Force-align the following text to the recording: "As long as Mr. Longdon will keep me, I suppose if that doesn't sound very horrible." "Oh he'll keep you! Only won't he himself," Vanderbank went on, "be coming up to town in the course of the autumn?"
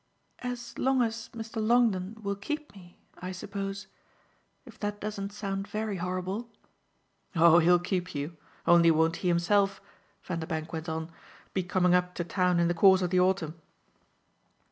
"As 0.39 0.79
long 0.79 1.03
as 1.03 1.29
Mr. 1.31 1.61
Longdon 1.63 2.17
will 2.23 2.35
keep 2.35 2.73
me, 2.75 2.97
I 3.19 3.31
suppose 3.31 3.85
if 4.65 4.79
that 4.79 4.99
doesn't 4.99 5.31
sound 5.31 5.67
very 5.67 5.97
horrible." 5.97 6.49
"Oh 7.35 7.59
he'll 7.59 7.77
keep 7.77 8.15
you! 8.15 8.35
Only 8.65 8.89
won't 8.89 9.17
he 9.17 9.27
himself," 9.27 9.79
Vanderbank 10.23 10.73
went 10.73 10.89
on, 10.89 11.11
"be 11.53 11.61
coming 11.61 11.93
up 11.93 12.15
to 12.15 12.23
town 12.23 12.59
in 12.59 12.67
the 12.67 12.73
course 12.73 13.03
of 13.03 13.11
the 13.11 13.19
autumn?" 13.19 13.61